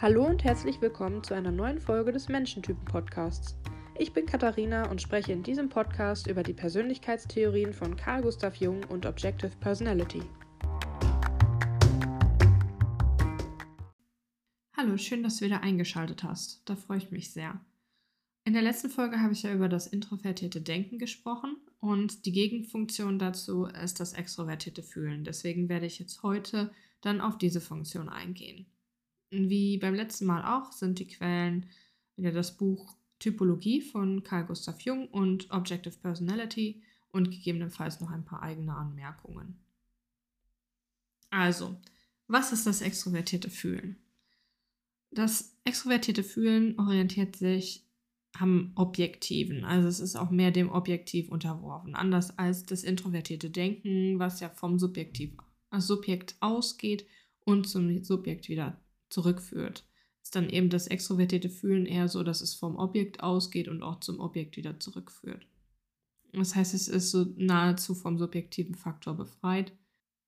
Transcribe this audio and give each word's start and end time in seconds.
Hallo 0.00 0.24
und 0.24 0.44
herzlich 0.44 0.80
willkommen 0.80 1.24
zu 1.24 1.34
einer 1.34 1.50
neuen 1.50 1.80
Folge 1.80 2.12
des 2.12 2.28
Menschentypen-Podcasts. 2.28 3.56
Ich 3.98 4.12
bin 4.12 4.26
Katharina 4.26 4.88
und 4.88 5.02
spreche 5.02 5.32
in 5.32 5.42
diesem 5.42 5.68
Podcast 5.68 6.28
über 6.28 6.44
die 6.44 6.52
Persönlichkeitstheorien 6.52 7.72
von 7.72 7.96
Carl 7.96 8.22
Gustav 8.22 8.54
Jung 8.54 8.84
und 8.84 9.06
Objective 9.06 9.50
Personality. 9.58 10.22
Hallo, 14.76 14.96
schön, 14.98 15.24
dass 15.24 15.38
du 15.38 15.46
wieder 15.46 15.64
eingeschaltet 15.64 16.22
hast. 16.22 16.62
Da 16.66 16.76
freue 16.76 16.98
ich 16.98 17.10
mich 17.10 17.32
sehr. 17.32 17.60
In 18.44 18.52
der 18.52 18.62
letzten 18.62 18.90
Folge 18.90 19.20
habe 19.20 19.32
ich 19.32 19.42
ja 19.42 19.52
über 19.52 19.68
das 19.68 19.88
introvertierte 19.88 20.60
Denken 20.60 21.00
gesprochen 21.00 21.56
und 21.80 22.24
die 22.24 22.30
Gegenfunktion 22.30 23.18
dazu 23.18 23.64
ist 23.64 23.98
das 23.98 24.12
extrovertierte 24.12 24.84
Fühlen. 24.84 25.24
Deswegen 25.24 25.68
werde 25.68 25.86
ich 25.86 25.98
jetzt 25.98 26.22
heute 26.22 26.70
dann 27.00 27.20
auf 27.20 27.36
diese 27.36 27.60
Funktion 27.60 28.08
eingehen. 28.08 28.66
Wie 29.30 29.78
beim 29.78 29.94
letzten 29.94 30.26
Mal 30.26 30.42
auch 30.42 30.72
sind 30.72 30.98
die 30.98 31.06
Quellen 31.06 31.66
wieder 32.16 32.32
das 32.32 32.56
Buch 32.56 32.96
Typologie 33.18 33.80
von 33.80 34.22
Carl 34.22 34.46
Gustav 34.46 34.80
Jung 34.82 35.08
und 35.08 35.50
Objective 35.50 35.96
Personality 35.98 36.82
und 37.10 37.30
gegebenenfalls 37.30 38.00
noch 38.00 38.10
ein 38.10 38.24
paar 38.24 38.42
eigene 38.42 38.74
Anmerkungen. 38.74 39.58
Also, 41.30 41.76
was 42.26 42.52
ist 42.52 42.66
das 42.66 42.80
extrovertierte 42.80 43.50
Fühlen? 43.50 43.96
Das 45.10 45.56
extrovertierte 45.64 46.22
Fühlen 46.22 46.78
orientiert 46.78 47.36
sich 47.36 47.84
am 48.34 48.72
Objektiven, 48.74 49.64
also 49.64 49.88
es 49.88 50.00
ist 50.00 50.16
auch 50.16 50.30
mehr 50.30 50.50
dem 50.50 50.70
Objektiv 50.70 51.30
unterworfen, 51.30 51.94
anders 51.94 52.38
als 52.38 52.64
das 52.64 52.84
introvertierte 52.84 53.50
Denken, 53.50 54.18
was 54.18 54.40
ja 54.40 54.50
vom 54.50 54.78
Subjektiv, 54.78 55.32
Subjekt 55.78 56.36
ausgeht 56.40 57.06
und 57.40 57.66
zum 57.66 58.04
Subjekt 58.04 58.48
wieder 58.48 58.78
zurückführt. 59.10 59.86
Ist 60.22 60.36
dann 60.36 60.50
eben 60.50 60.68
das 60.68 60.86
extrovertierte 60.86 61.48
Fühlen 61.48 61.86
eher 61.86 62.08
so, 62.08 62.22
dass 62.22 62.40
es 62.40 62.54
vom 62.54 62.76
Objekt 62.76 63.22
ausgeht 63.22 63.68
und 63.68 63.82
auch 63.82 64.00
zum 64.00 64.20
Objekt 64.20 64.56
wieder 64.56 64.78
zurückführt. 64.78 65.46
Das 66.32 66.54
heißt, 66.54 66.74
es 66.74 66.88
ist 66.88 67.10
so 67.10 67.26
nahezu 67.36 67.94
vom 67.94 68.18
subjektiven 68.18 68.74
Faktor 68.74 69.14
befreit. 69.14 69.72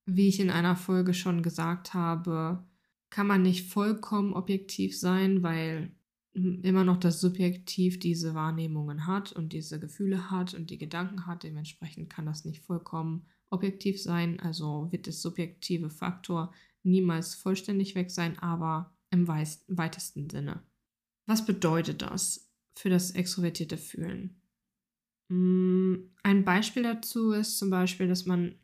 Wie 0.05 0.27
ich 0.27 0.39
in 0.39 0.49
einer 0.49 0.75
Folge 0.75 1.13
schon 1.13 1.43
gesagt 1.43 1.93
habe, 1.93 2.65
kann 3.11 3.27
man 3.27 3.43
nicht 3.43 3.69
vollkommen 3.69 4.33
objektiv 4.33 4.97
sein, 4.97 5.43
weil 5.43 5.95
immer 6.33 6.83
noch 6.83 6.97
das 6.97 7.19
Subjektiv 7.19 7.99
diese 7.99 8.33
Wahrnehmungen 8.33 9.05
hat 9.05 9.33
und 9.33 9.53
diese 9.53 9.79
Gefühle 9.79 10.31
hat 10.31 10.53
und 10.53 10.69
die 10.69 10.77
Gedanken 10.77 11.27
hat. 11.27 11.43
Dementsprechend 11.43 12.09
kann 12.09 12.25
das 12.25 12.45
nicht 12.45 12.63
vollkommen 12.63 13.25
objektiv 13.49 14.01
sein. 14.01 14.39
Also 14.39 14.87
wird 14.91 15.05
der 15.05 15.13
subjektive 15.13 15.89
Faktor 15.89 16.53
niemals 16.83 17.35
vollständig 17.35 17.95
weg 17.95 18.11
sein, 18.11 18.39
aber 18.39 18.97
im 19.09 19.27
weitesten 19.27 20.29
Sinne. 20.29 20.63
Was 21.25 21.45
bedeutet 21.45 22.01
das 22.01 22.49
für 22.75 22.89
das 22.89 23.11
extrovertierte 23.11 23.77
Fühlen? 23.77 24.41
Mm, 25.29 25.95
ein 26.23 26.43
Beispiel 26.43 26.83
dazu 26.83 27.31
ist 27.31 27.57
zum 27.57 27.69
Beispiel, 27.69 28.07
dass 28.07 28.25
man 28.25 28.55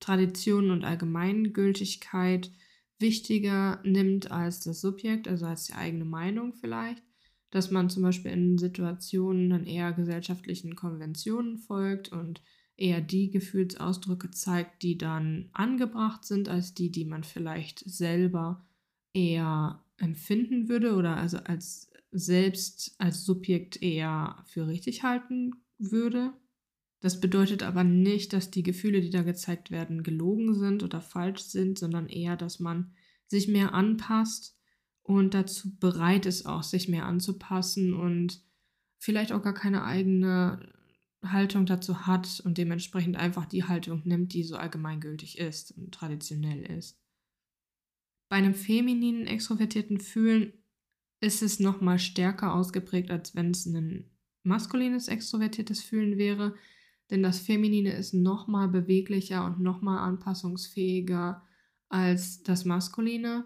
Tradition 0.00 0.70
und 0.70 0.84
Allgemeingültigkeit 0.84 2.50
wichtiger 2.98 3.80
nimmt 3.84 4.30
als 4.30 4.60
das 4.60 4.80
Subjekt, 4.80 5.28
also 5.28 5.46
als 5.46 5.66
die 5.66 5.74
eigene 5.74 6.04
Meinung 6.04 6.54
vielleicht. 6.54 7.02
Dass 7.50 7.70
man 7.70 7.88
zum 7.90 8.02
Beispiel 8.02 8.32
in 8.32 8.58
Situationen 8.58 9.50
dann 9.50 9.66
eher 9.66 9.92
gesellschaftlichen 9.92 10.74
Konventionen 10.74 11.58
folgt 11.58 12.10
und 12.10 12.42
eher 12.76 13.00
die 13.00 13.30
Gefühlsausdrücke 13.30 14.30
zeigt, 14.30 14.82
die 14.82 14.98
dann 14.98 15.48
angebracht 15.52 16.24
sind, 16.24 16.48
als 16.48 16.74
die, 16.74 16.90
die 16.90 17.04
man 17.04 17.24
vielleicht 17.24 17.80
selber 17.80 18.66
eher 19.14 19.82
empfinden 19.96 20.68
würde 20.68 20.94
oder 20.94 21.16
also 21.16 21.38
als 21.38 21.90
selbst 22.10 22.94
als 22.98 23.24
Subjekt 23.24 23.82
eher 23.82 24.44
für 24.46 24.66
richtig 24.66 25.02
halten 25.02 25.52
würde. 25.78 26.32
Das 27.00 27.20
bedeutet 27.20 27.62
aber 27.62 27.84
nicht, 27.84 28.32
dass 28.32 28.50
die 28.50 28.62
Gefühle, 28.62 29.00
die 29.00 29.10
da 29.10 29.22
gezeigt 29.22 29.70
werden, 29.70 30.02
gelogen 30.02 30.54
sind 30.54 30.82
oder 30.82 31.00
falsch 31.00 31.42
sind, 31.42 31.78
sondern 31.78 32.08
eher, 32.08 32.36
dass 32.36 32.58
man 32.58 32.92
sich 33.26 33.48
mehr 33.48 33.74
anpasst 33.74 34.58
und 35.02 35.34
dazu 35.34 35.76
bereit 35.78 36.26
ist, 36.26 36.46
auch 36.46 36.62
sich 36.62 36.88
mehr 36.88 37.06
anzupassen 37.06 37.94
und 37.94 38.42
vielleicht 38.98 39.32
auch 39.32 39.42
gar 39.42 39.54
keine 39.54 39.84
eigene 39.84 40.72
Haltung 41.24 41.66
dazu 41.66 42.06
hat 42.06 42.40
und 42.44 42.58
dementsprechend 42.58 43.16
einfach 43.16 43.46
die 43.46 43.64
Haltung 43.64 44.02
nimmt, 44.04 44.32
die 44.32 44.44
so 44.44 44.56
allgemeingültig 44.56 45.38
ist 45.38 45.72
und 45.72 45.92
traditionell 45.92 46.62
ist. 46.62 47.00
Bei 48.28 48.36
einem 48.36 48.54
femininen 48.54 49.26
extrovertierten 49.26 50.00
Fühlen 50.00 50.52
ist 51.20 51.42
es 51.42 51.60
nochmal 51.60 51.98
stärker 51.98 52.54
ausgeprägt, 52.54 53.10
als 53.10 53.34
wenn 53.34 53.50
es 53.50 53.66
ein 53.66 54.10
maskulines 54.42 55.08
extrovertiertes 55.08 55.82
Fühlen 55.82 56.18
wäre, 56.18 56.54
denn 57.10 57.22
das 57.22 57.38
Feminine 57.38 57.92
ist 57.92 58.14
nochmal 58.14 58.68
beweglicher 58.68 59.44
und 59.44 59.60
nochmal 59.60 59.98
anpassungsfähiger 59.98 61.42
als 61.88 62.42
das 62.42 62.64
Maskuline 62.64 63.44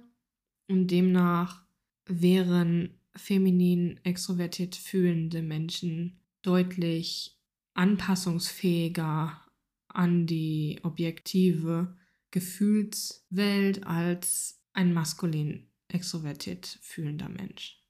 und 0.68 0.90
demnach 0.90 1.64
wären 2.06 3.00
feminin 3.14 4.00
extrovertiert 4.04 4.76
fühlende 4.76 5.42
Menschen 5.42 6.20
deutlich 6.42 7.39
anpassungsfähiger 7.80 9.40
an 9.88 10.26
die 10.26 10.80
objektive 10.82 11.96
Gefühlswelt 12.30 13.86
als 13.86 14.62
ein 14.74 14.92
maskulin 14.92 15.66
extrovertiert 15.88 16.78
fühlender 16.82 17.30
Mensch. 17.30 17.82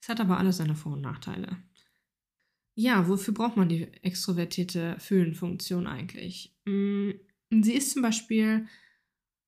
Es 0.00 0.08
hat 0.08 0.20
aber 0.20 0.38
alles 0.38 0.56
seine 0.56 0.74
Vor- 0.74 0.94
und 0.94 1.02
Nachteile. 1.02 1.58
Ja, 2.74 3.06
wofür 3.06 3.34
braucht 3.34 3.58
man 3.58 3.68
die 3.68 3.92
extrovertierte 4.02 4.96
Fühlenfunktion 4.98 5.86
eigentlich? 5.86 6.56
Mm, 6.64 7.10
sie 7.50 7.74
ist 7.74 7.92
zum 7.92 8.02
Beispiel 8.02 8.66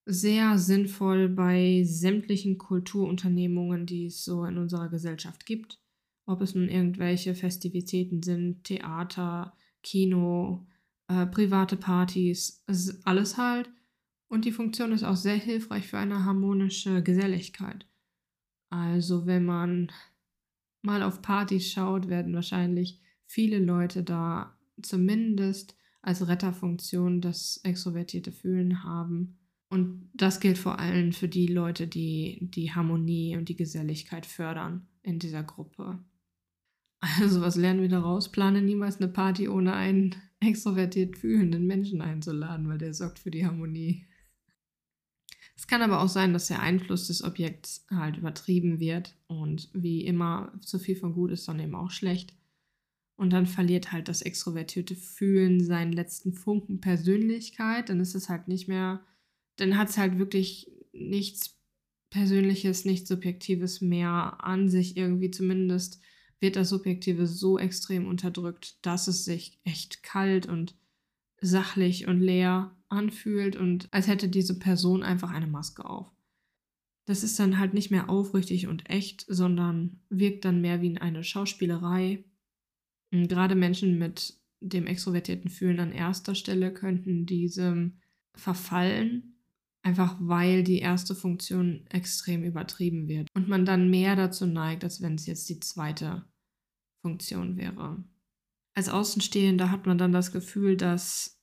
sehr 0.04 0.58
sinnvoll 0.58 1.30
bei 1.30 1.84
sämtlichen 1.86 2.58
Kulturunternehmungen, 2.58 3.86
die 3.86 4.06
es 4.06 4.24
so 4.24 4.44
in 4.44 4.58
unserer 4.58 4.90
Gesellschaft 4.90 5.46
gibt. 5.46 5.80
Ob 6.26 6.42
es 6.42 6.54
nun 6.54 6.68
irgendwelche 6.68 7.34
Festivitäten 7.34 8.22
sind, 8.22 8.64
Theater, 8.64 9.56
Kino, 9.82 10.66
äh, 11.08 11.26
private 11.26 11.76
Partys, 11.76 12.64
alles 13.04 13.36
halt. 13.36 13.70
Und 14.28 14.44
die 14.44 14.52
Funktion 14.52 14.92
ist 14.92 15.02
auch 15.02 15.16
sehr 15.16 15.36
hilfreich 15.36 15.88
für 15.88 15.98
eine 15.98 16.24
harmonische 16.24 17.02
Geselligkeit. 17.02 17.86
Also 18.70 19.26
wenn 19.26 19.44
man 19.44 19.90
mal 20.82 21.02
auf 21.02 21.20
Partys 21.20 21.70
schaut, 21.70 22.08
werden 22.08 22.34
wahrscheinlich 22.34 23.00
viele 23.26 23.58
Leute 23.58 24.02
da 24.04 24.56
zumindest 24.80 25.76
als 26.02 26.26
Retterfunktion 26.26 27.20
das 27.20 27.60
extrovertierte 27.64 28.32
Fühlen 28.32 28.84
haben. 28.84 29.38
Und 29.68 30.10
das 30.14 30.40
gilt 30.40 30.58
vor 30.58 30.78
allem 30.78 31.12
für 31.12 31.28
die 31.28 31.46
Leute, 31.46 31.86
die 31.86 32.38
die 32.40 32.72
Harmonie 32.72 33.36
und 33.36 33.48
die 33.48 33.56
Geselligkeit 33.56 34.26
fördern 34.26 34.88
in 35.02 35.18
dieser 35.18 35.42
Gruppe. 35.42 35.98
Also 37.00 37.40
was 37.40 37.56
lernen 37.56 37.80
wir 37.80 37.88
daraus? 37.88 38.30
Plane 38.30 38.60
niemals 38.60 38.98
eine 38.98 39.08
Party 39.08 39.48
ohne 39.48 39.72
einen 39.72 40.16
extrovertiert 40.40 41.16
fühlenden 41.16 41.66
Menschen 41.66 42.02
einzuladen, 42.02 42.68
weil 42.68 42.78
der 42.78 42.94
sorgt 42.94 43.18
für 43.18 43.30
die 43.30 43.44
Harmonie. 43.44 44.06
Es 45.56 45.66
kann 45.66 45.82
aber 45.82 46.00
auch 46.00 46.08
sein, 46.08 46.32
dass 46.32 46.48
der 46.48 46.60
Einfluss 46.60 47.08
des 47.08 47.22
Objekts 47.22 47.86
halt 47.90 48.16
übertrieben 48.16 48.80
wird 48.80 49.14
und 49.26 49.68
wie 49.74 50.06
immer 50.06 50.58
zu 50.62 50.78
viel 50.78 50.96
von 50.96 51.12
gut 51.12 51.30
ist 51.30 51.46
dann 51.48 51.60
eben 51.60 51.74
auch 51.74 51.90
schlecht. 51.90 52.34
Und 53.16 53.30
dann 53.34 53.44
verliert 53.44 53.92
halt 53.92 54.08
das 54.08 54.22
extrovertierte 54.22 54.94
Fühlen 54.96 55.62
seinen 55.62 55.92
letzten 55.92 56.32
Funken 56.32 56.80
Persönlichkeit. 56.80 57.90
Dann 57.90 58.00
ist 58.00 58.14
es 58.14 58.30
halt 58.30 58.48
nicht 58.48 58.68
mehr, 58.68 59.04
dann 59.56 59.76
hat 59.76 59.90
es 59.90 59.98
halt 59.98 60.18
wirklich 60.18 60.70
nichts 60.92 61.60
Persönliches, 62.08 62.86
nichts 62.86 63.10
Subjektives 63.10 63.82
mehr 63.82 64.42
an 64.42 64.70
sich 64.70 64.96
irgendwie 64.96 65.30
zumindest 65.30 66.00
wird 66.40 66.56
das 66.56 66.70
Subjektive 66.70 67.26
so 67.26 67.58
extrem 67.58 68.06
unterdrückt, 68.06 68.84
dass 68.84 69.08
es 69.08 69.24
sich 69.24 69.60
echt 69.64 70.02
kalt 70.02 70.46
und 70.46 70.74
sachlich 71.40 72.06
und 72.06 72.20
leer 72.20 72.76
anfühlt 72.88 73.56
und 73.56 73.88
als 73.92 74.08
hätte 74.08 74.28
diese 74.28 74.58
Person 74.58 75.02
einfach 75.02 75.30
eine 75.30 75.46
Maske 75.46 75.84
auf. 75.84 76.10
Das 77.06 77.22
ist 77.22 77.38
dann 77.38 77.58
halt 77.58 77.74
nicht 77.74 77.90
mehr 77.90 78.08
aufrichtig 78.08 78.66
und 78.66 78.88
echt, 78.88 79.24
sondern 79.28 80.00
wirkt 80.10 80.44
dann 80.44 80.60
mehr 80.60 80.80
wie 80.80 80.96
eine 80.98 81.24
Schauspielerei. 81.24 82.24
Und 83.12 83.28
gerade 83.28 83.54
Menschen 83.54 83.98
mit 83.98 84.38
dem 84.60 84.86
extrovertierten 84.86 85.50
Fühlen 85.50 85.80
an 85.80 85.92
erster 85.92 86.34
Stelle 86.34 86.72
könnten 86.72 87.26
diesem 87.26 87.98
verfallen, 88.34 89.40
einfach 89.82 90.16
weil 90.20 90.62
die 90.62 90.78
erste 90.78 91.14
Funktion 91.14 91.86
extrem 91.88 92.44
übertrieben 92.44 93.08
wird 93.08 93.28
und 93.34 93.48
man 93.48 93.64
dann 93.64 93.90
mehr 93.90 94.14
dazu 94.14 94.46
neigt, 94.46 94.84
als 94.84 95.00
wenn 95.00 95.14
es 95.14 95.26
jetzt 95.26 95.48
die 95.48 95.60
zweite 95.60 96.24
Funktion 97.02 97.56
wäre. 97.56 98.02
Als 98.74 98.88
Außenstehender 98.88 99.70
hat 99.70 99.86
man 99.86 99.98
dann 99.98 100.12
das 100.12 100.32
Gefühl, 100.32 100.76
dass 100.76 101.40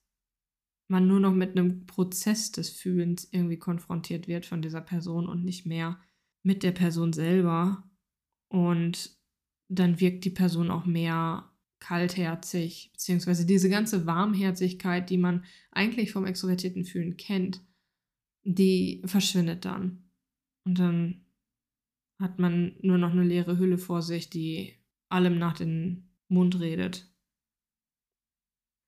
man 0.88 1.08
nur 1.08 1.20
noch 1.20 1.34
mit 1.34 1.52
einem 1.52 1.86
Prozess 1.86 2.52
des 2.52 2.70
Fühlens 2.70 3.28
irgendwie 3.32 3.58
konfrontiert 3.58 4.28
wird 4.28 4.46
von 4.46 4.62
dieser 4.62 4.82
Person 4.82 5.28
und 5.28 5.44
nicht 5.44 5.66
mehr 5.66 6.00
mit 6.44 6.64
der 6.64 6.72
Person 6.72 7.12
selber 7.12 7.84
und 8.50 9.18
dann 9.70 10.00
wirkt 10.00 10.24
die 10.24 10.30
Person 10.30 10.72
auch 10.72 10.86
mehr 10.86 11.52
kaltherzig, 11.80 12.92
beziehungsweise 12.94 13.46
diese 13.46 13.70
ganze 13.70 14.06
Warmherzigkeit, 14.06 15.10
die 15.10 15.18
man 15.18 15.44
eigentlich 15.72 16.12
vom 16.12 16.26
extrovertierten 16.26 16.86
Fühlen 16.86 17.18
kennt, 17.18 17.62
die 18.44 19.02
verschwindet 19.06 19.66
dann. 19.66 20.10
Und 20.66 20.80
dann 20.80 21.26
hat 22.20 22.40
man 22.40 22.78
nur 22.82 22.98
noch 22.98 23.12
eine 23.12 23.24
leere 23.24 23.60
Hülle 23.60 23.78
vor 23.78 24.02
sich, 24.02 24.30
die 24.30 24.77
allem 25.10 25.38
nach 25.38 25.54
den 25.54 26.10
Mund 26.28 26.60
redet. 26.60 27.10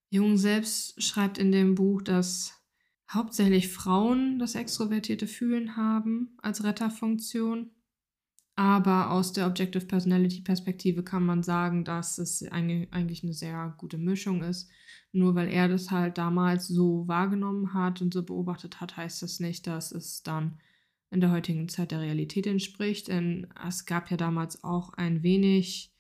Jung 0.10 0.38
selbst 0.38 1.02
schreibt 1.02 1.38
in 1.38 1.52
dem 1.52 1.76
Buch, 1.76 2.02
dass 2.02 2.60
hauptsächlich 3.12 3.70
Frauen 3.70 4.40
das 4.40 4.56
extrovertierte 4.56 5.28
Fühlen 5.28 5.76
haben 5.76 6.38
als 6.42 6.64
Retterfunktion. 6.64 7.72
Aber 8.56 9.12
aus 9.12 9.32
der 9.32 9.48
Objective 9.48 9.86
Personality 9.86 10.42
Perspektive 10.42 11.02
kann 11.02 11.26
man 11.26 11.44
sagen, 11.44 11.86
dass 11.86 12.18
es 12.18 12.44
eigentlich 12.44 13.24
eine 13.24 13.34
sehr 13.34 13.74
gute 13.78 13.98
Mischung 13.98 14.44
ist. 14.44 14.70
Nur 15.12 15.34
weil 15.34 15.48
er 15.48 15.70
das 15.70 15.92
halt 15.92 16.18
damals 16.18 16.68
so 16.68 17.08
wahrgenommen 17.08 17.74
hat 17.74 18.02
und 18.02 18.14
so 18.14 18.24
beobachtet 18.24 18.82
hat, 18.82 18.98
heißt 18.98 19.22
das 19.22 19.40
nicht, 19.40 19.66
dass 19.66 19.92
es 19.92 20.24
dann 20.24 20.60
in 21.10 21.22
der 21.22 21.32
heutigen 21.32 21.70
Zeit 21.70 21.92
der 21.92 22.02
Realität 22.02 22.48
entspricht. 22.48 23.08
Denn 23.08 23.48
es 23.66 23.86
gab 23.86 24.12
ja 24.12 24.18
damals 24.18 24.64
auch 24.64 24.94
ein 24.94 25.24
wenig 25.24 25.94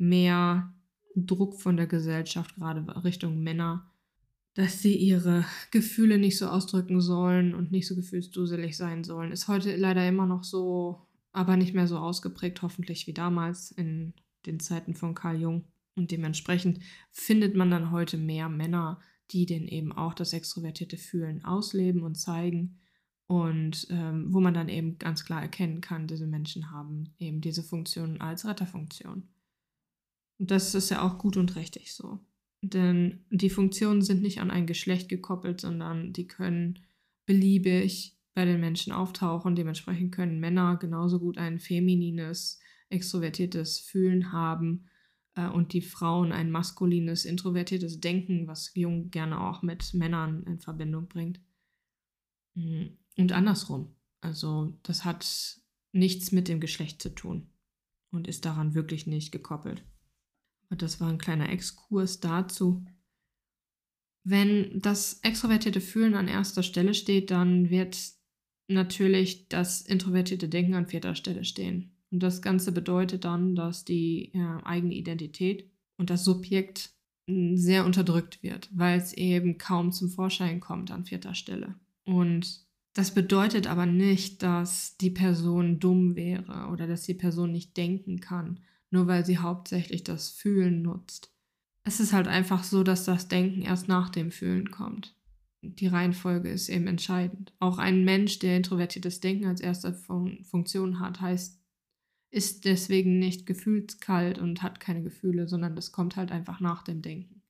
mehr 0.00 0.72
Druck 1.14 1.60
von 1.60 1.76
der 1.76 1.86
Gesellschaft, 1.86 2.56
gerade 2.56 3.04
Richtung 3.04 3.42
Männer, 3.42 3.90
dass 4.54 4.80
sie 4.82 4.96
ihre 4.96 5.44
Gefühle 5.70 6.18
nicht 6.18 6.38
so 6.38 6.48
ausdrücken 6.48 7.00
sollen 7.00 7.54
und 7.54 7.70
nicht 7.70 7.86
so 7.86 7.94
gefühlsduselig 7.94 8.76
sein 8.76 9.04
sollen. 9.04 9.32
Ist 9.32 9.48
heute 9.48 9.76
leider 9.76 10.06
immer 10.08 10.26
noch 10.26 10.44
so, 10.44 11.06
aber 11.32 11.56
nicht 11.56 11.74
mehr 11.74 11.86
so 11.86 11.98
ausgeprägt, 11.98 12.62
hoffentlich 12.62 13.06
wie 13.06 13.12
damals 13.12 13.70
in 13.70 14.14
den 14.46 14.58
Zeiten 14.58 14.94
von 14.94 15.14
Carl 15.14 15.40
Jung. 15.40 15.64
Und 15.94 16.10
dementsprechend 16.10 16.80
findet 17.10 17.54
man 17.54 17.70
dann 17.70 17.90
heute 17.90 18.16
mehr 18.16 18.48
Männer, 18.48 19.00
die 19.30 19.46
denn 19.46 19.68
eben 19.68 19.92
auch 19.92 20.14
das 20.14 20.32
extrovertierte 20.32 20.96
Fühlen 20.96 21.44
ausleben 21.44 22.02
und 22.02 22.16
zeigen. 22.16 22.78
Und 23.26 23.86
ähm, 23.90 24.32
wo 24.34 24.40
man 24.40 24.54
dann 24.54 24.68
eben 24.68 24.98
ganz 24.98 25.24
klar 25.24 25.40
erkennen 25.40 25.80
kann, 25.80 26.08
diese 26.08 26.26
Menschen 26.26 26.72
haben 26.72 27.14
eben 27.18 27.40
diese 27.40 27.62
Funktion 27.62 28.20
als 28.20 28.44
Retterfunktion. 28.44 29.28
Und 30.40 30.50
das 30.50 30.74
ist 30.74 30.88
ja 30.88 31.02
auch 31.02 31.18
gut 31.18 31.36
und 31.36 31.54
richtig 31.54 31.92
so. 31.94 32.18
Denn 32.62 33.26
die 33.30 33.50
Funktionen 33.50 34.00
sind 34.00 34.22
nicht 34.22 34.40
an 34.40 34.50
ein 34.50 34.66
Geschlecht 34.66 35.10
gekoppelt, 35.10 35.60
sondern 35.60 36.14
die 36.14 36.26
können 36.26 36.78
beliebig 37.26 38.18
bei 38.34 38.46
den 38.46 38.58
Menschen 38.58 38.92
auftauchen. 38.92 39.54
Dementsprechend 39.54 40.12
können 40.14 40.40
Männer 40.40 40.78
genauso 40.78 41.18
gut 41.18 41.36
ein 41.36 41.60
feminines, 41.60 42.58
extrovertiertes 42.88 43.80
Fühlen 43.80 44.32
haben 44.32 44.88
äh, 45.34 45.46
und 45.46 45.74
die 45.74 45.82
Frauen 45.82 46.32
ein 46.32 46.50
maskulines, 46.50 47.26
introvertiertes 47.26 48.00
Denken, 48.00 48.46
was 48.46 48.72
Jung 48.74 49.10
gerne 49.10 49.42
auch 49.42 49.60
mit 49.60 49.92
Männern 49.92 50.42
in 50.44 50.58
Verbindung 50.58 51.06
bringt. 51.06 51.38
Mhm. 52.54 52.96
Und 53.18 53.32
andersrum. 53.32 53.94
Also 54.22 54.78
das 54.84 55.04
hat 55.04 55.60
nichts 55.92 56.32
mit 56.32 56.48
dem 56.48 56.60
Geschlecht 56.60 57.02
zu 57.02 57.14
tun 57.14 57.50
und 58.10 58.26
ist 58.26 58.46
daran 58.46 58.74
wirklich 58.74 59.06
nicht 59.06 59.32
gekoppelt. 59.32 59.84
Das 60.70 61.00
war 61.00 61.08
ein 61.08 61.18
kleiner 61.18 61.50
Exkurs 61.50 62.20
dazu. 62.20 62.84
Wenn 64.22 64.80
das 64.80 65.20
extrovertierte 65.22 65.80
Fühlen 65.80 66.14
an 66.14 66.28
erster 66.28 66.62
Stelle 66.62 66.94
steht, 66.94 67.30
dann 67.30 67.70
wird 67.70 67.98
natürlich 68.68 69.48
das 69.48 69.80
introvertierte 69.82 70.48
Denken 70.48 70.74
an 70.74 70.86
vierter 70.86 71.14
Stelle 71.14 71.44
stehen. 71.44 71.96
Und 72.10 72.22
das 72.22 72.42
Ganze 72.42 72.72
bedeutet 72.72 73.24
dann, 73.24 73.54
dass 73.54 73.84
die 73.84 74.30
ja, 74.34 74.60
eigene 74.64 74.94
Identität 74.94 75.70
und 75.96 76.10
das 76.10 76.24
Subjekt 76.24 76.90
sehr 77.26 77.84
unterdrückt 77.84 78.42
wird, 78.42 78.68
weil 78.72 78.98
es 78.98 79.12
eben 79.12 79.58
kaum 79.58 79.92
zum 79.92 80.10
Vorschein 80.10 80.60
kommt 80.60 80.90
an 80.90 81.04
vierter 81.04 81.34
Stelle. 81.34 81.76
Und 82.04 82.66
das 82.92 83.14
bedeutet 83.14 83.68
aber 83.68 83.86
nicht, 83.86 84.42
dass 84.42 84.96
die 84.96 85.10
Person 85.10 85.78
dumm 85.78 86.16
wäre 86.16 86.68
oder 86.72 86.86
dass 86.86 87.04
die 87.04 87.14
Person 87.14 87.52
nicht 87.52 87.76
denken 87.76 88.20
kann 88.20 88.60
nur 88.90 89.06
weil 89.06 89.24
sie 89.24 89.38
hauptsächlich 89.38 90.04
das 90.04 90.30
Fühlen 90.30 90.82
nutzt. 90.82 91.32
Es 91.82 92.00
ist 92.00 92.12
halt 92.12 92.28
einfach 92.28 92.62
so, 92.62 92.82
dass 92.82 93.04
das 93.04 93.28
Denken 93.28 93.62
erst 93.62 93.88
nach 93.88 94.10
dem 94.10 94.30
Fühlen 94.30 94.70
kommt. 94.70 95.16
Die 95.62 95.86
Reihenfolge 95.86 96.50
ist 96.50 96.68
eben 96.68 96.86
entscheidend. 96.86 97.52
Auch 97.58 97.78
ein 97.78 98.04
Mensch, 98.04 98.38
der 98.38 98.56
introvertiertes 98.56 99.20
Denken 99.20 99.46
als 99.46 99.60
erste 99.60 99.92
Fun 99.92 100.44
Funktion 100.44 101.00
hat, 101.00 101.20
heißt, 101.20 101.60
ist 102.30 102.64
deswegen 102.64 103.18
nicht 103.18 103.46
gefühlskalt 103.46 104.38
und 104.38 104.62
hat 104.62 104.80
keine 104.80 105.02
Gefühle, 105.02 105.48
sondern 105.48 105.74
das 105.74 105.92
kommt 105.92 106.16
halt 106.16 106.30
einfach 106.30 106.60
nach 106.60 106.82
dem 106.82 107.02
Denken. 107.02 107.42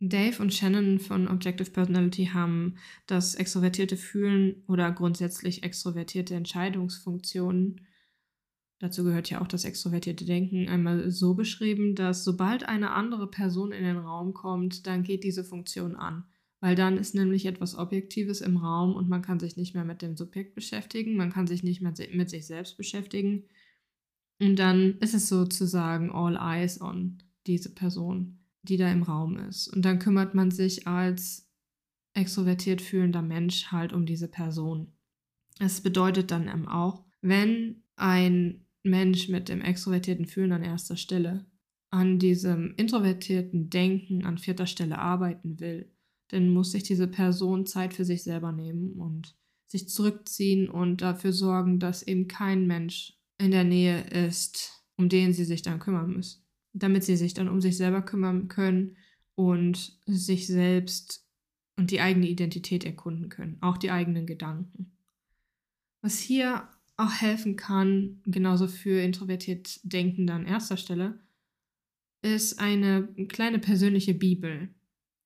Dave 0.00 0.40
und 0.42 0.52
Shannon 0.52 0.98
von 0.98 1.28
Objective 1.28 1.70
Personality 1.70 2.26
haben 2.26 2.76
das 3.06 3.34
extrovertierte 3.34 3.96
Fühlen 3.96 4.62
oder 4.66 4.90
grundsätzlich 4.92 5.62
extrovertierte 5.62 6.34
Entscheidungsfunktionen 6.34 7.86
dazu 8.78 9.04
gehört 9.04 9.30
ja 9.30 9.40
auch 9.40 9.46
das 9.46 9.64
extrovertierte 9.64 10.24
Denken, 10.24 10.68
einmal 10.68 11.10
so 11.10 11.34
beschrieben, 11.34 11.94
dass 11.94 12.24
sobald 12.24 12.68
eine 12.68 12.92
andere 12.92 13.30
Person 13.30 13.72
in 13.72 13.84
den 13.84 13.98
Raum 13.98 14.34
kommt, 14.34 14.86
dann 14.86 15.02
geht 15.02 15.24
diese 15.24 15.44
Funktion 15.44 15.96
an. 15.96 16.24
Weil 16.60 16.76
dann 16.76 16.96
ist 16.96 17.14
nämlich 17.14 17.44
etwas 17.46 17.76
Objektives 17.76 18.40
im 18.40 18.56
Raum 18.56 18.94
und 18.94 19.08
man 19.08 19.20
kann 19.20 19.38
sich 19.38 19.56
nicht 19.56 19.74
mehr 19.74 19.84
mit 19.84 20.00
dem 20.00 20.16
Subjekt 20.16 20.54
beschäftigen, 20.54 21.16
man 21.16 21.30
kann 21.30 21.46
sich 21.46 21.62
nicht 21.62 21.82
mehr 21.82 21.92
mit 22.12 22.30
sich 22.30 22.46
selbst 22.46 22.76
beschäftigen. 22.76 23.44
Und 24.40 24.56
dann 24.56 24.98
ist 24.98 25.14
es 25.14 25.28
sozusagen 25.28 26.10
all 26.10 26.36
eyes 26.36 26.80
on 26.80 27.18
diese 27.46 27.74
Person, 27.74 28.38
die 28.62 28.78
da 28.78 28.90
im 28.90 29.02
Raum 29.02 29.36
ist. 29.36 29.68
Und 29.68 29.84
dann 29.84 29.98
kümmert 29.98 30.34
man 30.34 30.50
sich 30.50 30.86
als 30.86 31.50
extrovertiert 32.14 32.80
fühlender 32.80 33.22
Mensch 33.22 33.66
halt 33.66 33.92
um 33.92 34.06
diese 34.06 34.28
Person. 34.28 34.92
Es 35.58 35.80
bedeutet 35.80 36.30
dann 36.30 36.48
eben 36.48 36.66
auch, 36.66 37.04
wenn 37.20 37.82
ein 37.96 38.63
Mensch 38.84 39.28
mit 39.28 39.48
dem 39.48 39.60
extrovertierten 39.60 40.26
Fühlen 40.26 40.52
an 40.52 40.62
erster 40.62 40.96
Stelle 40.96 41.46
an 41.94 42.18
diesem 42.18 42.74
introvertierten 42.76 43.70
Denken 43.70 44.24
an 44.24 44.36
vierter 44.36 44.66
Stelle 44.66 44.98
arbeiten 44.98 45.60
will, 45.60 45.92
dann 46.28 46.48
muss 46.48 46.72
sich 46.72 46.82
diese 46.82 47.06
Person 47.06 47.66
Zeit 47.66 47.94
für 47.94 48.04
sich 48.04 48.24
selber 48.24 48.50
nehmen 48.50 48.94
und 48.94 49.36
sich 49.68 49.88
zurückziehen 49.88 50.68
und 50.68 51.02
dafür 51.02 51.32
sorgen, 51.32 51.78
dass 51.78 52.02
eben 52.02 52.26
kein 52.26 52.66
Mensch 52.66 53.16
in 53.38 53.52
der 53.52 53.62
Nähe 53.62 54.00
ist, 54.10 54.84
um 54.96 55.08
den 55.08 55.32
sie 55.32 55.44
sich 55.44 55.62
dann 55.62 55.78
kümmern 55.78 56.10
müssen. 56.10 56.42
Damit 56.72 57.04
sie 57.04 57.16
sich 57.16 57.32
dann 57.32 57.48
um 57.48 57.60
sich 57.60 57.76
selber 57.76 58.02
kümmern 58.02 58.48
können 58.48 58.96
und 59.36 59.96
sich 60.04 60.48
selbst 60.48 61.24
und 61.76 61.92
die 61.92 62.00
eigene 62.00 62.26
Identität 62.26 62.84
erkunden 62.84 63.28
können, 63.28 63.58
auch 63.60 63.76
die 63.76 63.92
eigenen 63.92 64.26
Gedanken. 64.26 64.96
Was 66.02 66.18
hier 66.18 66.68
auch 66.96 67.12
helfen 67.12 67.56
kann, 67.56 68.20
genauso 68.24 68.68
für 68.68 69.00
introvertiert 69.00 69.80
Denkende 69.82 70.32
an 70.32 70.46
erster 70.46 70.76
Stelle, 70.76 71.18
ist 72.22 72.58
eine 72.58 73.08
kleine 73.28 73.58
persönliche 73.58 74.14
Bibel. 74.14 74.68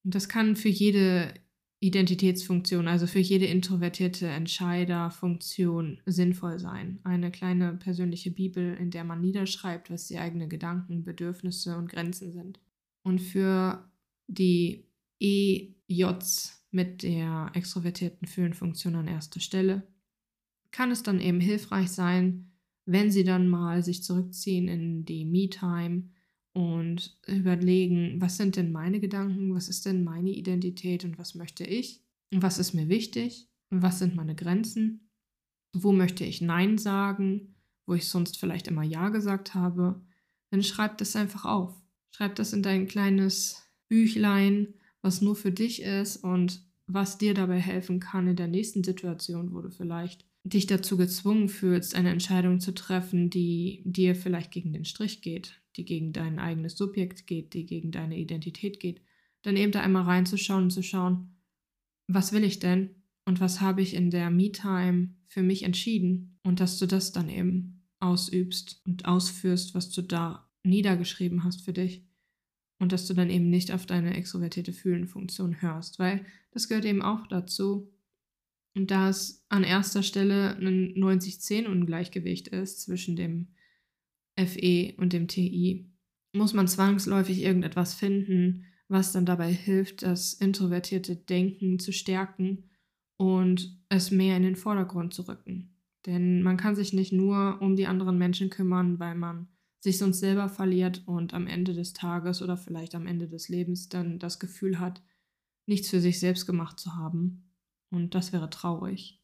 Und 0.05 0.15
das 0.15 0.29
kann 0.29 0.57
für 0.57 0.69
jede 0.69 1.33
Identitätsfunktion, 1.81 2.89
also 2.89 3.07
für 3.07 3.21
jede 3.21 3.47
introvertierte 3.47 4.27
Entscheiderfunktion 4.27 6.01
sinnvoll 6.07 6.59
sein. 6.59 6.99
Eine 7.05 7.31
kleine 7.31 7.75
persönliche 7.75 8.33
Bibel, 8.33 8.75
in 8.75 8.91
der 8.91 9.05
man 9.05 9.21
niederschreibt, 9.21 9.91
was 9.91 10.09
die 10.09 10.19
eigenen 10.19 10.49
Gedanken, 10.49 11.05
Bedürfnisse 11.05 11.77
und 11.77 11.89
Grenzen 11.89 12.33
sind. 12.33 12.59
Und 13.03 13.21
für 13.21 13.89
die 14.27 14.87
EJs 15.21 16.67
mit 16.71 17.03
der 17.03 17.51
extrovertierten 17.55 18.27
Fühlenfunktion 18.27 18.97
an 18.97 19.07
erster 19.07 19.41
Stelle 19.41 19.87
kann 20.71 20.91
es 20.91 21.03
dann 21.03 21.21
eben 21.21 21.41
hilfreich 21.41 21.91
sein, 21.91 22.53
wenn 22.85 23.11
sie 23.11 23.25
dann 23.25 23.49
mal 23.49 23.83
sich 23.83 24.03
zurückziehen 24.03 24.69
in 24.69 25.05
die 25.05 25.25
Me-Time 25.25 26.11
und 26.53 27.19
überlegen, 27.27 28.21
was 28.21 28.37
sind 28.37 28.57
denn 28.57 28.73
meine 28.73 29.01
Gedanken, 29.01 29.55
was 29.55 29.69
ist 29.69 29.87
denn 29.87 30.05
meine 30.05 30.31
Identität 30.31 31.05
und 31.05 31.19
was 31.19 31.35
möchte 31.35 31.65
ich, 31.65 32.03
was 32.31 32.59
ist 32.59 32.75
mir 32.75 32.89
wichtig, 32.89 33.49
was 33.71 33.99
sind 33.99 34.17
meine 34.17 34.35
Grenzen, 34.35 35.11
wo 35.75 35.93
möchte 35.93 36.25
ich 36.25 36.41
Nein 36.41 36.79
sagen, 36.79 37.55
wo 37.87 37.95
ich 37.95 38.09
sonst 38.09 38.39
vielleicht 38.39 38.69
immer 38.69 38.83
Ja 38.83 39.09
gesagt 39.11 39.55
habe, 39.55 40.03
dann 40.51 40.63
schreib 40.63 40.99
das 40.99 41.17
einfach 41.17 41.45
auf. 41.45 41.75
Schreib 42.11 42.35
das 42.37 42.53
in 42.53 42.63
dein 42.63 42.87
kleines 42.87 43.63
Büchlein, 43.89 44.75
was 45.03 45.21
nur 45.21 45.37
für 45.37 45.53
dich 45.53 45.83
ist 45.83 46.17
und 46.19 46.67
was 46.87 47.19
dir 47.19 47.35
dabei 47.35 47.61
helfen 47.61 48.01
kann 48.01 48.27
in 48.29 48.37
der 48.37 48.49
nächsten 48.49 48.83
Situation, 48.83 49.55
wo 49.55 49.61
du 49.61 49.71
vielleicht 49.71 50.28
dich 50.45 50.67
dazu 50.67 50.97
gezwungen 50.97 51.49
fühlst, 51.49 51.95
eine 51.95 52.11
Entscheidung 52.11 52.61
zu 52.61 52.73
treffen, 52.73 53.31
die 53.31 53.83
dir 53.85 54.15
vielleicht 54.15 54.51
gegen 54.51 54.73
den 54.73 54.85
Strich 54.85 55.21
geht, 55.21 55.61
die 55.77 55.85
gegen 55.85 56.13
dein 56.13 56.39
eigenes 56.39 56.77
Subjekt 56.77 57.27
geht, 57.27 57.55
die 57.55 57.67
gegen 57.67 57.91
deine 57.91 58.19
Identität 58.19 58.81
geht, 58.81 59.03
dann 59.43 59.57
eben 59.57 59.73
da 59.73 59.81
einmal 59.81 60.05
reinzuschauen 60.05 60.65
und 60.65 60.71
zu 60.71 60.83
schauen, 60.83 61.37
was 62.07 62.33
will 62.33 62.45
ich 62.45 62.59
denn 62.59 62.91
und 63.27 63.41
was 63.41 63.61
habe 63.61 63.83
ich 63.83 63.95
in 63.95 64.11
der 64.11 64.31
Me-Time 64.31 65.15
für 65.27 65.43
mich 65.43 65.63
entschieden 65.63 66.39
und 66.43 66.61
dass 66.61 66.79
du 66.79 66.87
das 66.87 67.13
dann 67.13 67.29
eben 67.29 67.85
ausübst 68.01 68.81
und 68.87 69.05
ausführst, 69.05 69.75
was 69.75 69.91
du 69.91 70.03
da 70.03 70.49
niedergeschrieben 70.63 71.45
hast 71.45 71.63
für 71.63 71.73
dich 71.73 72.07
und 72.79 72.93
dass 72.93 73.07
du 73.07 73.15
dann 73.15 73.31
eben 73.31 73.51
nicht 73.51 73.73
auf 73.73 73.87
deine 73.87 74.17
extrovertierte 74.17 74.73
Fühlen-Funktion 74.73 75.61
hörst, 75.61 75.99
weil 75.99 76.25
das 76.53 76.69
gehört 76.69 76.85
eben 76.85 77.03
auch 77.03 77.27
dazu. 77.27 77.93
Und 78.79 78.93
da 78.93 79.09
es 79.09 79.45
an 79.49 79.65
erster 79.65 80.05
Stelle 80.05 80.57
ein 80.57 80.95
90-10-Ungleichgewicht 80.95 82.47
ist 82.47 82.81
zwischen 82.83 83.17
dem 83.17 83.49
FE 84.37 84.95
und 84.99 85.13
dem 85.13 85.27
TI, 85.27 85.91
muss 86.33 86.55
man 86.55 86.69
zwangsläufig 86.69 87.43
irgendetwas 87.43 87.95
finden, 87.95 88.67
was 88.87 89.11
dann 89.11 89.27
dabei 89.27 89.53
hilft, 89.53 90.03
das 90.03 90.33
introvertierte 90.33 91.17
Denken 91.17 91.81
zu 91.81 91.93
stärken 91.93 92.71
und 93.17 93.77
es 93.89 94.13
mehr 94.13 94.37
in 94.37 94.45
den 94.45 94.55
Vordergrund 94.55 95.13
zu 95.13 95.23
rücken. 95.23 95.75
Denn 96.07 96.45
man 96.45 96.57
kann 96.57 96.77
sich 96.77 96.93
nicht 96.93 97.13
nur 97.13 97.61
um 97.61 97.75
die 97.75 97.89
anderen 97.89 98.17
Menschen 98.17 98.49
kümmern, 98.49 99.01
weil 99.01 99.17
man 99.17 99.49
sich 99.81 99.99
sonst 99.99 100.21
selber 100.21 100.49
verliert 100.49 101.03
und 101.07 101.35
am 101.35 101.49
Ende 101.49 101.75
des 101.75 101.95
Tages 101.95 102.43
oder 102.43 102.57
vielleicht 102.57 102.95
am 102.95 103.09
Ende 103.09 103.27
des 103.27 103.49
Lebens 103.49 103.89
dann 103.89 104.21
das 104.21 104.39
Gefühl 104.39 104.79
hat, 104.79 105.03
nichts 105.67 105.91
für 105.91 106.01
sich 106.01 106.21
selbst 106.21 106.47
gemacht 106.47 106.79
zu 106.79 106.95
haben. 106.95 107.48
Und 107.91 108.15
das 108.15 108.33
wäre 108.33 108.51
traurig. 108.51 109.23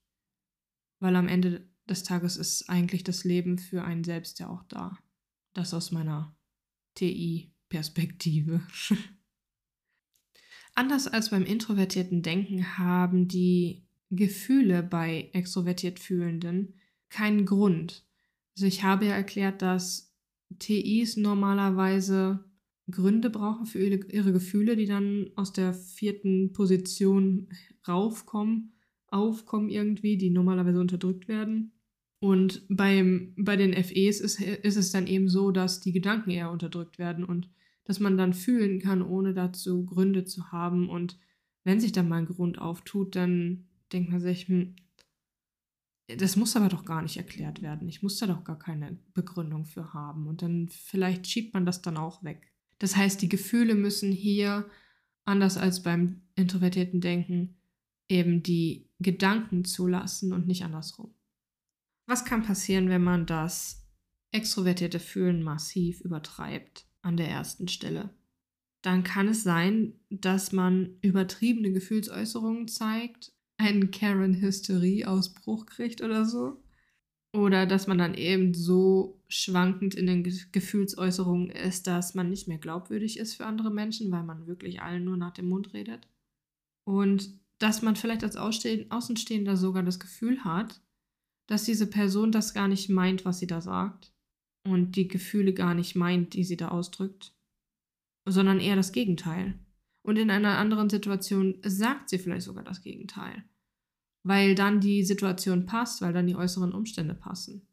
Weil 1.01 1.17
am 1.17 1.29
Ende 1.29 1.69
des 1.89 2.03
Tages 2.03 2.37
ist 2.37 2.69
eigentlich 2.69 3.05
das 3.05 3.25
Leben 3.25 3.59
für 3.59 3.85
einen 3.85 4.05
selbst 4.05 4.39
ja 4.39 4.49
auch 4.49 4.63
da. 4.65 4.99
Das 5.53 5.75
aus 5.75 5.91
meiner 5.91 6.35
TI-Perspektive. 6.95 8.63
Anders 10.75 11.07
als 11.07 11.31
beim 11.31 11.45
introvertierten 11.45 12.23
Denken 12.23 12.79
haben 12.79 13.29
die 13.29 13.87
Gefühle 14.11 14.83
bei 14.83 15.31
extrovertiert 15.33 16.01
Fühlenden 16.01 16.81
keinen 17.11 17.47
Grund. 17.47 18.05
Also 18.57 18.67
ich 18.67 18.83
habe 18.83 19.07
ja 19.07 19.15
erklärt, 19.15 19.63
dass 19.63 20.13
TIs 20.59 21.17
normalerweise 21.17 22.45
Gründe 22.91 23.31
brauchen 23.31 23.67
für 23.67 23.79
ihre, 23.79 24.33
Gefühle, 24.33 24.77
die 24.77 24.87
dann 24.87 25.31
aus 25.37 25.53
der 25.53 25.73
vierten 25.73 26.53
Position 26.53 27.49
raufkommen, 27.89 28.75
aufkommen 29.09 29.71
irgendwie, 29.71 30.19
die 30.19 30.31
normalerweise 30.31 30.81
unterdrückt 30.81 31.29
werden. 31.29 31.73
Und 32.21 32.65
beim, 32.69 33.35
bei 33.37 33.57
den 33.57 33.73
FEs 33.73 34.21
ist, 34.21 34.41
ist 34.41 34.77
es 34.77 34.93
dann 34.93 35.07
eben 35.07 35.29
so, 35.29 35.51
dass 35.51 35.81
die 35.81 35.93
Gedanken 35.93 36.31
eher 36.31 36.51
unterdrückt 36.51 36.99
werden 36.99 37.25
und 37.25 37.51
dass 37.85 38.01
man 38.01 38.17
dann 38.17 38.33
fühlen 38.33 38.81
kann, 38.81 39.03
ohne 39.03 39.35
dazu 39.35 39.85
Gründe 39.85 40.25
zu 40.25 40.51
haben. 40.53 40.89
Und 40.89 41.19
wenn 41.65 41.81
sich 41.81 41.93
dann 41.93 42.09
mal 42.09 42.19
ein 42.19 42.27
Grund 42.27 42.59
auftut, 42.59 43.15
dann 43.15 43.69
denkt 43.93 44.11
man 44.11 44.21
sich, 44.21 44.49
hm, 44.49 44.75
das 46.07 46.37
muss 46.37 46.57
aber 46.57 46.69
doch 46.69 46.85
gar 46.85 47.03
nicht 47.03 47.17
erklärt 47.17 47.63
werden. 47.63 47.89
Ich 47.89 48.03
muss 48.03 48.19
da 48.19 48.27
doch 48.27 48.45
gar 48.45 48.59
keine 48.59 48.99
Begründung 49.15 49.65
für 49.65 49.95
haben. 49.95 50.27
Und 50.27 50.43
dann 50.43 50.69
vielleicht 50.69 51.27
schiebt 51.27 51.55
man 51.55 51.65
das 51.65 51.83
dann 51.83 51.97
auch 51.97 52.23
weg. 52.23 52.54
Das 52.85 52.97
heißt, 52.97 53.23
die 53.23 53.31
Gefühle 53.31 53.77
müssen 53.77 54.13
hier, 54.13 54.69
anders 55.25 55.57
als 55.57 55.83
beim 55.83 56.21
introvertierten 56.35 57.01
Denken, 57.01 57.57
eben 58.11 58.43
die 58.43 58.91
Gedanken 58.99 59.65
zulassen 59.65 60.35
und 60.35 60.47
nicht 60.47 60.65
andersrum. 60.65 61.15
Was 62.05 62.27
kann 62.27 62.43
passieren, 62.43 62.91
wenn 62.91 63.03
man 63.03 63.25
das 63.25 63.89
extrovertierte 64.33 65.01
Fühlen 65.01 65.43
massiv 65.43 66.03
übertreibt 66.03 66.85
an 67.01 67.17
der 67.17 67.31
ersten 67.31 67.69
Stelle? 67.69 68.11
Dann 68.83 69.03
kann 69.03 69.29
es 69.29 69.43
sein, 69.43 69.95
dass 70.11 70.53
man 70.53 70.99
übertriebene 71.01 71.73
Gefühlsäußerungen 71.73 72.69
zeigt 72.69 73.33
einen 73.57 73.93
Karen-Hysterie-Ausbruch 73.93 75.65
kriegt 75.65 76.03
oder 76.03 76.27
so. 76.27 76.63
Oder 77.35 77.67
dass 77.67 77.89
man 77.89 77.99
dann 77.99 78.15
eben 78.15 78.55
so 78.55 79.21
schwankend 79.27 79.97
in 79.97 80.07
den 80.07 80.23
Gefühlsäußerungen 80.53 81.51
ist, 81.51 81.89
dass 81.89 82.15
man 82.15 82.31
nicht 82.31 82.47
mehr 82.47 82.59
glaubwürdig 82.59 83.19
ist 83.19 83.35
für 83.35 83.45
andere 83.45 83.73
Menschen, 83.73 84.13
weil 84.13 84.23
man 84.23 84.47
wirklich 84.47 84.83
allen 84.83 85.05
nur 85.05 85.17
nach 85.17 85.33
dem 85.33 85.49
Mund 85.49 85.75
redet. 85.75 86.07
Und 86.85 87.29
dass 87.59 87.83
man 87.83 87.97
vielleicht 87.97 88.23
als 88.23 88.37
Außenstehender 88.37 89.57
sogar 89.57 89.83
das 89.83 89.99
Gefühl 89.99 90.45
hat, 90.45 90.81
dass 91.49 91.65
diese 91.65 91.89
Person 91.89 92.31
das 92.31 92.55
gar 92.55 92.69
nicht 92.69 92.89
meint, 92.89 93.25
was 93.25 93.41
sie 93.41 93.49
da 93.49 93.61
sagt. 93.61 94.13
Und 94.67 94.95
die 94.95 95.09
Gefühle 95.09 95.53
gar 95.53 95.75
nicht 95.75 95.97
meint, 95.97 96.35
die 96.35 96.45
sie 96.45 96.57
da 96.57 96.69
ausdrückt. 96.69 97.35
Sondern 98.27 98.61
eher 98.61 98.77
das 98.77 98.93
Gegenteil. 98.93 99.59
Und 100.03 100.19
in 100.19 100.31
einer 100.31 100.57
anderen 100.57 100.89
Situation 100.89 101.57
sagt 101.65 102.11
sie 102.11 102.19
vielleicht 102.19 102.47
sogar 102.47 102.63
das 102.63 102.81
Gegenteil. 102.81 103.45
Weil 104.25 104.55
dann 104.55 104.81
die 104.81 105.05
Situation 105.05 105.67
passt, 105.67 106.03
weil 106.03 106.13
dann 106.13 106.27
die 106.27 106.35
äußeren 106.35 106.73
Umstände 106.73 107.15
passen. 107.15 107.69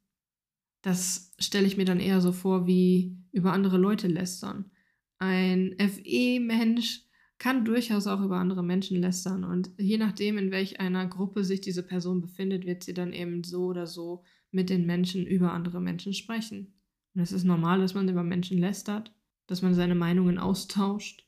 Das 0.83 1.33
stelle 1.39 1.65
ich 1.65 1.77
mir 1.77 1.85
dann 1.85 1.99
eher 1.99 2.21
so 2.21 2.31
vor, 2.31 2.67
wie 2.67 3.17
über 3.31 3.53
andere 3.53 3.77
Leute 3.77 4.07
lästern. 4.07 4.71
Ein 5.17 5.75
FE-Mensch 5.79 7.05
kann 7.37 7.65
durchaus 7.65 8.05
auch 8.05 8.21
über 8.21 8.37
andere 8.37 8.63
Menschen 8.63 8.99
lästern 8.99 9.43
und 9.43 9.71
je 9.77 9.97
nachdem, 9.97 10.37
in 10.37 10.51
welch 10.51 10.79
einer 10.79 11.07
Gruppe 11.07 11.43
sich 11.43 11.61
diese 11.61 11.83
Person 11.83 12.21
befindet, 12.21 12.65
wird 12.65 12.83
sie 12.83 12.93
dann 12.93 13.13
eben 13.13 13.43
so 13.43 13.65
oder 13.65 13.87
so 13.87 14.23
mit 14.51 14.69
den 14.69 14.85
Menschen 14.85 15.25
über 15.25 15.51
andere 15.53 15.79
Menschen 15.79 16.13
sprechen. 16.13 16.73
Und 17.15 17.21
es 17.21 17.31
ist 17.31 17.43
normal, 17.43 17.79
dass 17.79 17.95
man 17.95 18.07
über 18.09 18.23
Menschen 18.23 18.57
lästert, 18.57 19.13
dass 19.47 19.61
man 19.61 19.73
seine 19.73 19.95
Meinungen 19.95 20.37
austauscht 20.37 21.25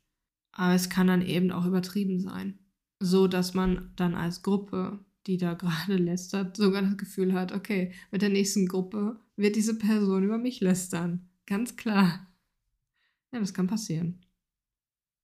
aber 0.54 0.76
es 0.76 0.90
kann 0.90 1.08
dann 1.08 1.22
eben 1.22 1.52
auch 1.52 1.66
übertrieben 1.66 2.20
sein. 2.20 2.60
So 3.00 3.28
dass 3.28 3.54
man 3.54 3.92
dann 3.96 4.16
als 4.16 4.44
Gruppe, 4.44 5.04
die 5.28 5.38
da 5.38 5.54
gerade 5.56 5.98
lästert, 5.98 6.58
sogar 6.58 6.82
das 6.82 6.98
Gefühl 6.98 7.34
hat, 7.34 7.52
okay, 7.52 7.92
mit 8.12 8.22
der 8.22 8.30
nächsten 8.30 8.68
Gruppe 8.68 9.20
wird 9.36 9.56
diese 9.56 9.78
Person 9.78 10.24
über 10.24 10.38
mich 10.38 10.60
lästern. 10.60 11.30
Ganz 11.46 11.76
klar. 11.76 12.28
Ja, 13.32 13.40
das 13.40 13.54
kann 13.54 13.68
passieren. 13.68 14.20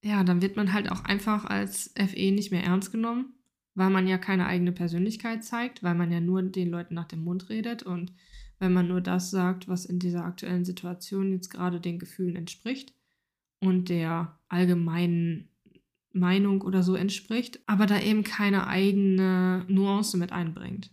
Ja, 0.02 0.24
dann 0.24 0.42
wird 0.42 0.56
man 0.56 0.72
halt 0.72 0.90
auch 0.90 1.04
einfach 1.04 1.44
als 1.44 1.92
FE 1.96 2.32
nicht 2.32 2.50
mehr 2.50 2.64
ernst 2.64 2.90
genommen, 2.90 3.34
weil 3.74 3.90
man 3.90 4.06
ja 4.06 4.18
keine 4.18 4.46
eigene 4.46 4.72
Persönlichkeit 4.72 5.44
zeigt, 5.44 5.82
weil 5.82 5.94
man 5.94 6.10
ja 6.10 6.20
nur 6.20 6.42
den 6.42 6.70
Leuten 6.70 6.94
nach 6.94 7.06
dem 7.06 7.22
Mund 7.22 7.50
redet 7.50 7.82
und 7.82 8.12
wenn 8.58 8.72
man 8.72 8.88
nur 8.88 9.00
das 9.00 9.30
sagt, 9.30 9.68
was 9.68 9.86
in 9.86 9.98
dieser 9.98 10.24
aktuellen 10.24 10.64
Situation 10.64 11.32
jetzt 11.32 11.48
gerade 11.48 11.80
den 11.80 11.98
Gefühlen 11.98 12.36
entspricht 12.36 12.94
und 13.58 13.88
der 13.88 14.38
allgemeinen 14.48 15.48
Meinung 16.12 16.62
oder 16.62 16.82
so 16.82 16.94
entspricht, 16.94 17.60
aber 17.66 17.86
da 17.86 18.00
eben 18.00 18.24
keine 18.24 18.66
eigene 18.66 19.64
Nuance 19.68 20.16
mit 20.16 20.32
einbringt. 20.32 20.90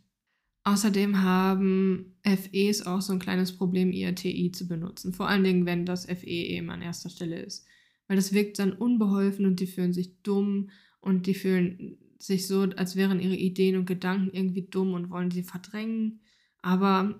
Außerdem 0.63 1.21
haben 1.21 2.17
FEs 2.23 2.85
auch 2.85 3.01
so 3.01 3.13
ein 3.13 3.19
kleines 3.19 3.55
Problem, 3.55 3.91
ihr 3.91 4.13
TI 4.13 4.51
zu 4.51 4.67
benutzen. 4.67 5.13
Vor 5.13 5.29
allen 5.29 5.43
Dingen, 5.43 5.65
wenn 5.65 5.85
das 5.85 6.05
FE 6.05 6.25
eben 6.27 6.69
an 6.69 6.81
erster 6.81 7.09
Stelle 7.09 7.39
ist. 7.39 7.65
Weil 8.07 8.17
das 8.17 8.33
wirkt 8.33 8.59
dann 8.59 8.73
unbeholfen 8.73 9.45
und 9.45 9.59
die 9.61 9.67
fühlen 9.67 9.93
sich 9.93 10.21
dumm 10.23 10.69
und 10.99 11.25
die 11.25 11.35
fühlen 11.35 11.97
sich 12.19 12.47
so, 12.47 12.63
als 12.63 12.95
wären 12.95 13.19
ihre 13.19 13.35
Ideen 13.35 13.77
und 13.77 13.85
Gedanken 13.85 14.35
irgendwie 14.35 14.67
dumm 14.67 14.93
und 14.93 15.09
wollen 15.09 15.31
sie 15.31 15.43
verdrängen. 15.43 16.19
Aber 16.61 17.17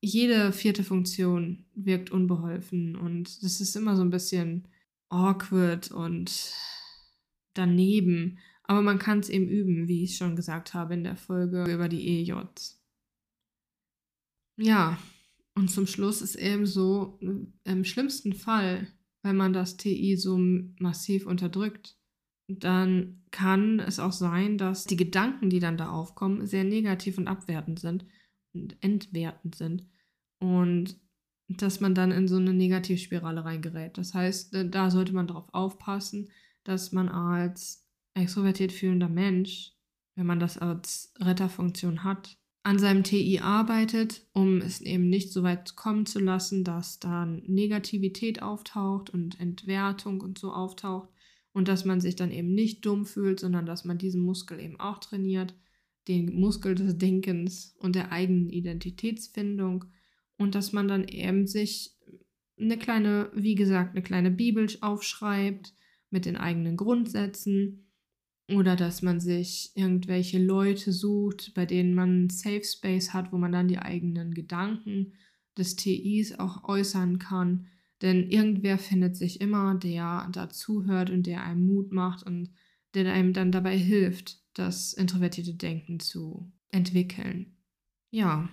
jede 0.00 0.52
vierte 0.52 0.84
Funktion 0.84 1.64
wirkt 1.74 2.10
unbeholfen 2.10 2.96
und 2.96 3.42
das 3.42 3.60
ist 3.60 3.74
immer 3.76 3.96
so 3.96 4.02
ein 4.02 4.10
bisschen 4.10 4.68
awkward 5.08 5.90
und 5.90 6.52
daneben. 7.54 8.38
Aber 8.64 8.82
man 8.82 8.98
kann 8.98 9.20
es 9.20 9.28
eben 9.28 9.48
üben, 9.48 9.88
wie 9.88 10.04
ich 10.04 10.16
schon 10.16 10.36
gesagt 10.36 10.74
habe 10.74 10.94
in 10.94 11.04
der 11.04 11.16
Folge 11.16 11.64
über 11.72 11.88
die 11.88 12.20
EJs. 12.20 12.80
Ja, 14.56 14.98
und 15.54 15.70
zum 15.70 15.86
Schluss 15.86 16.22
ist 16.22 16.36
eben 16.36 16.66
so, 16.66 17.18
im 17.64 17.84
schlimmsten 17.84 18.32
Fall, 18.32 18.86
wenn 19.22 19.36
man 19.36 19.52
das 19.52 19.76
TI 19.76 20.16
so 20.16 20.38
massiv 20.78 21.26
unterdrückt, 21.26 21.98
dann 22.48 23.22
kann 23.30 23.80
es 23.80 23.98
auch 23.98 24.12
sein, 24.12 24.58
dass 24.58 24.84
die 24.84 24.96
Gedanken, 24.96 25.50
die 25.50 25.60
dann 25.60 25.76
da 25.76 25.90
aufkommen, 25.90 26.46
sehr 26.46 26.64
negativ 26.64 27.18
und 27.18 27.28
abwertend 27.28 27.78
sind 27.78 28.04
und 28.52 28.76
entwertend 28.82 29.54
sind. 29.54 29.86
Und 30.38 31.00
dass 31.48 31.80
man 31.80 31.94
dann 31.94 32.12
in 32.12 32.28
so 32.28 32.36
eine 32.36 32.52
Negativspirale 32.52 33.44
reingerät. 33.44 33.98
Das 33.98 34.14
heißt, 34.14 34.56
da 34.70 34.90
sollte 34.90 35.14
man 35.14 35.26
darauf 35.26 35.52
aufpassen, 35.52 36.30
dass 36.64 36.92
man 36.92 37.08
als 37.08 37.86
extrovertiert 38.14 38.72
fühlender 38.72 39.08
Mensch, 39.08 39.72
wenn 40.14 40.26
man 40.26 40.40
das 40.40 40.58
als 40.58 41.12
Retterfunktion 41.18 42.04
hat, 42.04 42.36
an 42.64 42.78
seinem 42.78 43.02
TI 43.02 43.40
arbeitet, 43.40 44.26
um 44.32 44.58
es 44.58 44.80
eben 44.80 45.08
nicht 45.08 45.32
so 45.32 45.42
weit 45.42 45.74
kommen 45.74 46.06
zu 46.06 46.20
lassen, 46.20 46.62
dass 46.62 47.00
dann 47.00 47.42
Negativität 47.46 48.42
auftaucht 48.42 49.10
und 49.10 49.40
Entwertung 49.40 50.20
und 50.20 50.38
so 50.38 50.52
auftaucht 50.52 51.08
und 51.52 51.66
dass 51.66 51.84
man 51.84 52.00
sich 52.00 52.14
dann 52.14 52.30
eben 52.30 52.54
nicht 52.54 52.86
dumm 52.86 53.04
fühlt, 53.04 53.40
sondern 53.40 53.66
dass 53.66 53.84
man 53.84 53.98
diesen 53.98 54.22
Muskel 54.22 54.60
eben 54.60 54.78
auch 54.78 54.98
trainiert, 54.98 55.54
den 56.08 56.38
Muskel 56.38 56.74
des 56.74 56.98
Denkens 56.98 57.74
und 57.78 57.96
der 57.96 58.12
eigenen 58.12 58.48
Identitätsfindung 58.50 59.86
und 60.36 60.54
dass 60.54 60.72
man 60.72 60.88
dann 60.88 61.06
eben 61.08 61.46
sich 61.46 61.96
eine 62.58 62.78
kleine, 62.78 63.30
wie 63.34 63.54
gesagt, 63.54 63.90
eine 63.90 64.02
kleine 64.02 64.30
Bibel 64.30 64.68
aufschreibt 64.80 65.74
mit 66.12 66.26
den 66.26 66.36
eigenen 66.36 66.76
Grundsätzen 66.76 67.86
oder 68.48 68.76
dass 68.76 69.02
man 69.02 69.20
sich 69.20 69.72
irgendwelche 69.74 70.38
Leute 70.38 70.92
sucht, 70.92 71.54
bei 71.54 71.66
denen 71.66 71.94
man 71.94 72.28
Safe 72.30 72.64
Space 72.64 73.12
hat, 73.12 73.32
wo 73.32 73.38
man 73.38 73.52
dann 73.52 73.68
die 73.68 73.78
eigenen 73.78 74.34
Gedanken 74.34 75.14
des 75.56 75.76
TIs 75.76 76.38
auch 76.38 76.64
äußern 76.64 77.18
kann. 77.18 77.66
Denn 78.02 78.28
irgendwer 78.28 78.78
findet 78.78 79.16
sich 79.16 79.40
immer, 79.40 79.76
der 79.76 80.28
dazuhört 80.32 81.10
und 81.10 81.26
der 81.26 81.44
einem 81.44 81.66
Mut 81.66 81.92
macht 81.92 82.24
und 82.24 82.50
der 82.94 83.12
einem 83.12 83.32
dann 83.32 83.52
dabei 83.52 83.78
hilft, 83.78 84.42
das 84.54 84.92
introvertierte 84.92 85.54
Denken 85.54 86.00
zu 86.00 86.52
entwickeln. 86.68 87.56
Ja, 88.10 88.48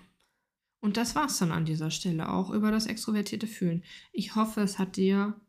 und 0.82 0.98
das 0.98 1.16
war's 1.16 1.40
dann 1.40 1.52
an 1.52 1.66
dieser 1.66 1.92
Stelle 1.92 2.32
auch 2.32 2.52
über 2.52 2.72
das 2.72 2.86
extrovertierte 2.86 3.48
Fühlen. 3.48 3.84
Ich 4.14 4.36
hoffe, 4.36 4.62
es 4.62 4.80
hat 4.80 4.96
dir 4.96 5.40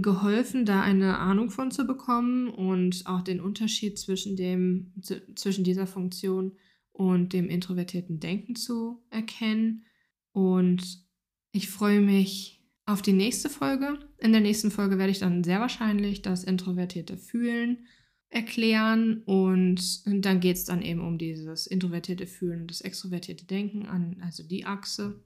geholfen, 0.00 0.64
da 0.64 0.82
eine 0.82 1.18
Ahnung 1.18 1.50
von 1.50 1.70
zu 1.70 1.86
bekommen 1.86 2.48
und 2.48 3.02
auch 3.06 3.22
den 3.22 3.40
Unterschied 3.40 3.98
zwischen, 3.98 4.36
dem, 4.36 4.92
zwischen 5.34 5.64
dieser 5.64 5.86
Funktion 5.86 6.52
und 6.92 7.32
dem 7.32 7.48
introvertierten 7.48 8.20
Denken 8.20 8.56
zu 8.56 9.02
erkennen. 9.10 9.84
Und 10.32 11.04
ich 11.52 11.68
freue 11.68 12.00
mich 12.00 12.62
auf 12.86 13.02
die 13.02 13.12
nächste 13.12 13.48
Folge. 13.48 13.98
In 14.18 14.32
der 14.32 14.40
nächsten 14.40 14.70
Folge 14.70 14.98
werde 14.98 15.12
ich 15.12 15.18
dann 15.18 15.44
sehr 15.44 15.60
wahrscheinlich 15.60 16.22
das 16.22 16.44
introvertierte 16.44 17.16
Fühlen 17.16 17.86
erklären 18.28 19.22
und 19.24 20.02
dann 20.06 20.38
geht 20.38 20.56
es 20.56 20.64
dann 20.64 20.82
eben 20.82 21.00
um 21.00 21.18
dieses 21.18 21.66
introvertierte 21.66 22.28
Fühlen 22.28 22.62
und 22.62 22.70
das 22.70 22.80
extrovertierte 22.80 23.44
Denken 23.44 23.86
an, 23.86 24.18
also 24.22 24.44
die 24.44 24.64
Achse. 24.64 25.24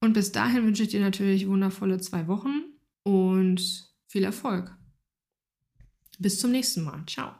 Und 0.00 0.12
bis 0.12 0.30
dahin 0.30 0.64
wünsche 0.64 0.84
ich 0.84 0.90
dir 0.90 1.00
natürlich 1.00 1.48
wundervolle 1.48 1.98
zwei 1.98 2.28
Wochen 2.28 2.69
und 3.02 3.90
viel 4.06 4.24
Erfolg. 4.24 4.76
Bis 6.18 6.38
zum 6.38 6.50
nächsten 6.50 6.82
Mal. 6.82 7.04
Ciao. 7.06 7.34